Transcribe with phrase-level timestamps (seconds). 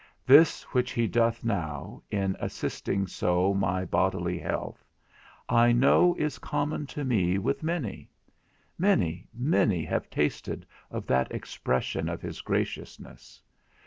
[0.25, 4.83] This which he doth now, in assisting so my bodily health,
[5.47, 8.09] I know is common to me with many:
[8.79, 13.43] many, many have tasted of that expression of his graciousness.